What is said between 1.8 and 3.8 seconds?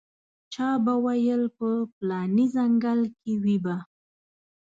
پلاني ځنګل کې وي به.